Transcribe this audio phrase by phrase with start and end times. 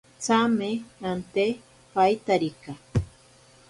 [0.21, 0.69] Tsame
[1.11, 1.45] ante
[1.93, 2.71] paitarika.